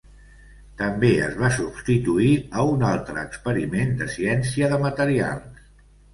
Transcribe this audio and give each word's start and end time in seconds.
També 0.77 1.11
es 1.25 1.35
va 1.41 1.51
substituir 1.57 2.31
a 2.63 2.65
un 2.71 2.87
altre 2.93 3.19
experiment 3.25 3.95
de 4.01 4.09
ciència 4.17 4.73
de 4.75 4.83
materials. 4.89 5.71